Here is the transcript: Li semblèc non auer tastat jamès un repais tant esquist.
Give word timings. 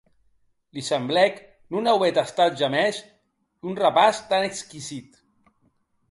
Li 0.75 0.81
semblèc 0.85 1.35
non 1.75 1.89
auer 1.91 2.09
tastat 2.15 2.55
jamès 2.61 3.01
un 3.73 3.77
repais 3.81 4.23
tant 4.31 4.47
esquist. 4.47 5.21